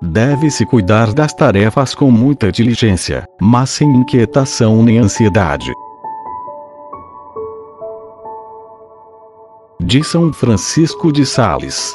[0.00, 5.72] Deve-se cuidar das tarefas com muita diligência, mas sem inquietação nem ansiedade.
[9.78, 11.94] De São Francisco de Sales.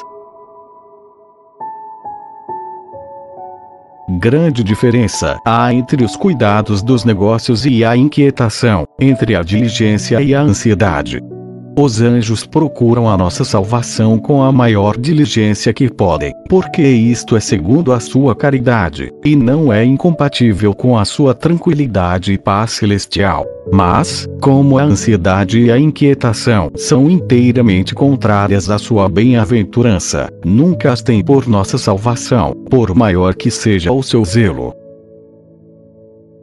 [4.24, 10.34] Grande diferença há entre os cuidados dos negócios e a inquietação, entre a diligência e
[10.34, 11.20] a ansiedade.
[11.76, 17.40] Os anjos procuram a nossa salvação com a maior diligência que podem, porque isto é
[17.40, 23.44] segundo a sua caridade, e não é incompatível com a sua tranquilidade e paz celestial.
[23.72, 31.02] Mas, como a ansiedade e a inquietação são inteiramente contrárias à sua bem-aventurança, nunca as
[31.02, 34.83] tem por nossa salvação, por maior que seja o seu zelo.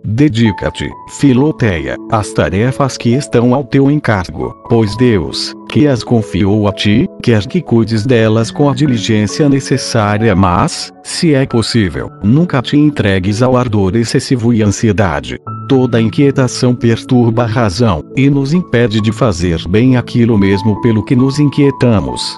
[0.03, 6.73] Dedica-te, Filoteia, às tarefas que estão ao teu encargo, pois Deus, que as confiou a
[6.73, 12.75] ti, quer que cuides delas com a diligência necessária, mas, se é possível, nunca te
[12.75, 15.37] entregues ao ardor excessivo e ansiedade.
[15.69, 21.15] Toda inquietação perturba a razão, e nos impede de fazer bem aquilo mesmo pelo que
[21.15, 22.37] nos inquietamos.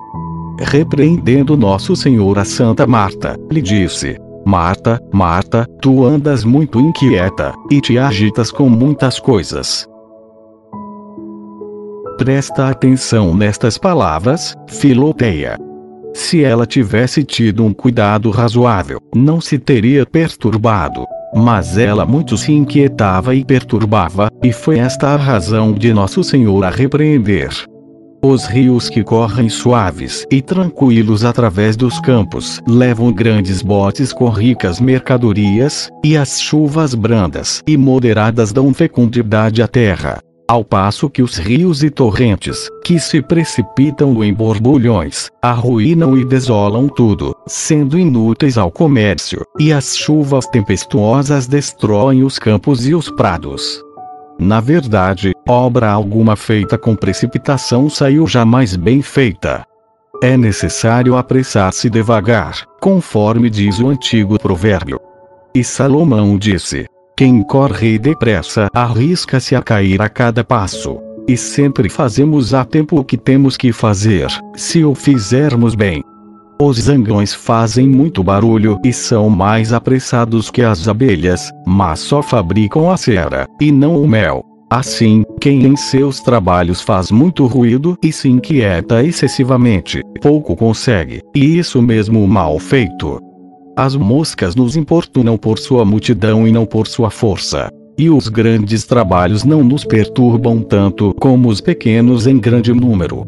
[0.60, 7.80] Repreendendo Nosso Senhor a Santa Marta, lhe disse: Marta, Marta, tu andas muito inquieta, e
[7.80, 9.88] te agitas com muitas coisas.
[12.18, 15.58] Presta atenção nestas palavras, Filoteia.
[16.14, 21.06] Se ela tivesse tido um cuidado razoável, não se teria perturbado.
[21.36, 26.64] Mas ela muito se inquietava e perturbava, e foi esta a razão de Nosso Senhor
[26.64, 27.50] a repreender.
[28.26, 34.80] Os rios que correm suaves e tranquilos através dos campos levam grandes botes com ricas
[34.80, 40.20] mercadorias, e as chuvas brandas e moderadas dão fecundidade à terra.
[40.48, 46.88] Ao passo que os rios e torrentes, que se precipitam em borbulhões, arruinam e desolam
[46.88, 53.84] tudo, sendo inúteis ao comércio, e as chuvas tempestuosas destroem os campos e os prados.
[54.40, 59.66] Na verdade, obra alguma feita com precipitação saiu jamais bem feita.
[60.22, 65.00] É necessário apressar-se devagar, conforme diz o antigo provérbio.
[65.54, 66.86] E Salomão disse:
[67.18, 71.00] Quem corre depressa arrisca-se a cair a cada passo.
[71.28, 76.04] E sempre fazemos a tempo o que temos que fazer, se o fizermos bem.
[76.62, 82.90] Os zangões fazem muito barulho e são mais apressados que as abelhas, mas só fabricam
[82.90, 84.53] a cera, e não o mel.
[84.74, 91.60] Assim, quem em seus trabalhos faz muito ruído e se inquieta excessivamente, pouco consegue, e
[91.60, 93.20] isso mesmo mal feito.
[93.78, 97.70] As moscas nos importunam por sua multidão e não por sua força.
[98.00, 103.28] E os grandes trabalhos não nos perturbam tanto como os pequenos em grande número.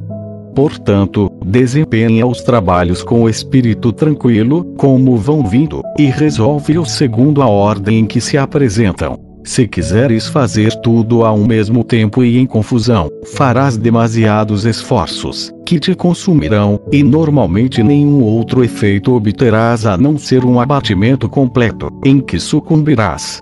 [0.55, 7.99] Portanto, desempenha os trabalhos com espírito tranquilo, como vão vindo, e resolve-os segundo a ordem
[7.99, 9.24] em que se apresentam.
[9.45, 15.93] Se quiseres fazer tudo ao mesmo tempo e em confusão, farás demasiados esforços, que te
[15.93, 22.39] consumirão, e normalmente nenhum outro efeito obterás a não ser um abatimento completo, em que
[22.39, 23.39] sucumbirás.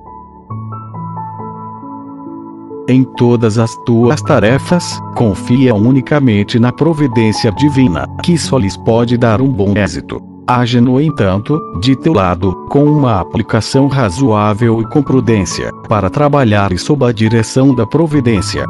[2.90, 9.40] Em todas as tuas tarefas, confia unicamente na providência divina, que só lhes pode dar
[9.40, 10.33] um bom êxito.
[10.46, 16.78] Age, no entanto, de teu lado, com uma aplicação razoável e com prudência, para trabalhar
[16.78, 18.66] sob a direção da providência.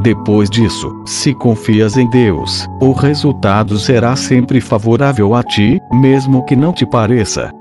[0.00, 6.56] Depois disso, se confias em Deus, o resultado será sempre favorável a ti, mesmo que
[6.56, 7.52] não te pareça.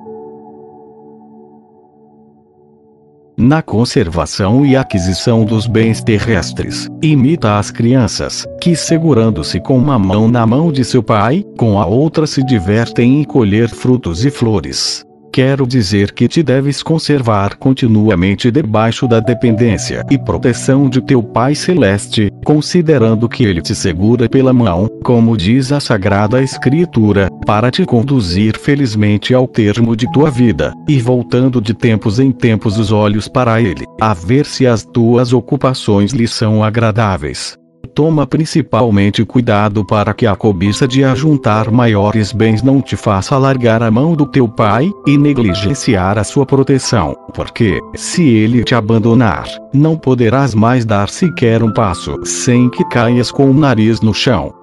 [3.37, 6.87] Na conservação e aquisição dos bens terrestres.
[7.01, 11.85] Imita as crianças, que segurando-se com uma mão na mão de seu pai, com a
[11.85, 15.05] outra se divertem em colher frutos e flores.
[15.31, 21.55] Quero dizer que te deves conservar continuamente debaixo da dependência e proteção de teu Pai
[21.55, 27.85] Celeste, considerando que Ele te segura pela mão, como diz a Sagrada Escritura, para te
[27.85, 33.29] conduzir felizmente ao termo de tua vida, e voltando de tempos em tempos os olhos
[33.29, 37.60] para Ele, a ver se as tuas ocupações lhe são agradáveis
[37.93, 43.83] toma principalmente cuidado para que a cobiça de ajuntar maiores bens não te faça largar
[43.83, 49.45] a mão do teu pai, e negligenciar a sua proteção, porque, se ele te abandonar,
[49.73, 54.53] não poderás mais dar sequer um passo sem que caias com o nariz no chão.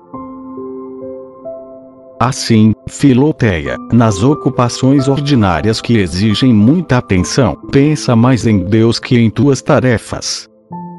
[2.21, 9.31] Assim, Filoteia, nas ocupações ordinárias que exigem muita atenção, pensa mais em Deus que em
[9.31, 10.49] tuas tarefas.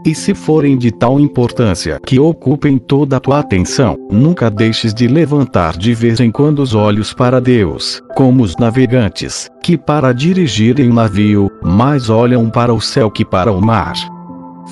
[0.06, 5.07] E se forem de tal importância que ocupem toda a tua atenção, nunca deixes de
[5.07, 10.90] levantar de vez em quando os olhos para Deus, como os navegantes, que para dirigirem
[10.90, 13.96] o navio, mais olham para o céu que para o mar.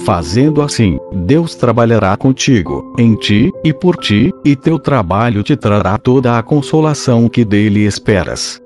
[0.06, 5.98] Fazendo assim, Deus trabalhará contigo, em ti e por ti, e teu trabalho te trará
[5.98, 8.62] toda a consolação que dele esperas.